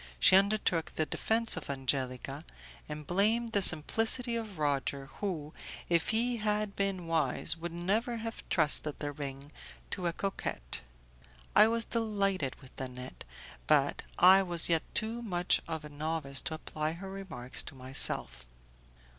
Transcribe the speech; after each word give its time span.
She 0.19 0.35
undertook 0.35 0.95
the 0.95 1.05
defence 1.05 1.55
of 1.55 1.69
Angelica, 1.69 2.43
and 2.89 3.05
blamed 3.05 3.51
the 3.51 3.61
simplicity 3.61 4.35
of 4.35 4.57
Roger, 4.57 5.11
who, 5.19 5.53
if 5.89 6.09
he 6.09 6.37
had 6.37 6.75
been 6.75 7.05
wise, 7.05 7.55
would 7.55 7.71
never 7.71 8.17
have 8.17 8.41
trusted 8.49 8.97
the 8.97 9.11
ring 9.11 9.51
to 9.91 10.07
a 10.07 10.13
coquette. 10.13 10.81
I 11.55 11.67
was 11.67 11.85
delighted 11.85 12.55
with 12.63 12.71
Nanette, 12.79 13.23
but 13.67 14.01
I 14.17 14.41
was 14.41 14.69
yet 14.69 14.81
too 14.95 15.21
much 15.21 15.61
of 15.67 15.85
a 15.85 15.89
novice 15.89 16.41
to 16.45 16.55
apply 16.55 16.93
her 16.93 17.11
remarks 17.11 17.61
to 17.61 17.75
myself. 17.75 18.47